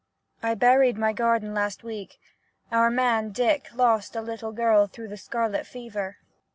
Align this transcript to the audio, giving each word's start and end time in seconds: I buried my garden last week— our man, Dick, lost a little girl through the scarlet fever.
I 0.41 0.55
buried 0.55 0.97
my 0.97 1.13
garden 1.13 1.53
last 1.53 1.83
week— 1.83 2.17
our 2.71 2.89
man, 2.89 3.29
Dick, 3.29 3.67
lost 3.75 4.15
a 4.15 4.21
little 4.21 4.51
girl 4.51 4.87
through 4.87 5.09
the 5.09 5.15
scarlet 5.17 5.67
fever. 5.67 6.17